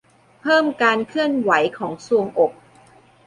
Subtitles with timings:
[0.41, 2.51] เพิ่มการเคลื่อนไหวของทรวงอก